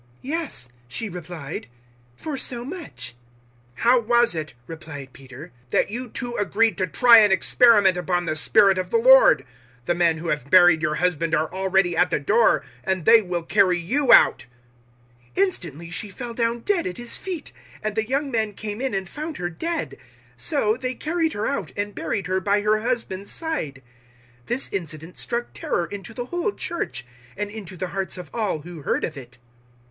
[0.23, 1.67] "Yes," she replied,
[2.15, 3.13] "for so much."
[3.81, 8.25] 005:009 "How was it," replied Peter, "that you two agreed to try an experiment upon
[8.25, 9.45] the Spirit of the Lord?
[9.85, 13.43] The men who have buried your husband are already at the door, and they will
[13.43, 14.47] carry you out."
[15.37, 17.51] 005:010 Instantly she fell down dead at his feet,
[17.83, 19.97] and the young men came in and found her dead.
[20.35, 23.83] So they carried her out and buried her by her husband's side.
[24.45, 27.05] 005:011 This incident struck terror into the whole Church,
[27.37, 29.37] and into the hearts of all who heard of it.